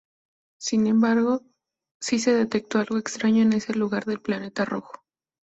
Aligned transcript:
Sin 0.59 0.87
embargo, 0.87 1.43
sí 2.01 2.17
se 2.17 2.33
detectó 2.33 2.79
algo 2.79 2.97
extraño 2.97 3.43
en 3.43 3.53
ese 3.53 3.75
lugar 3.75 4.05
del 4.05 4.19
planeta 4.19 4.65
rojo. 4.65 5.03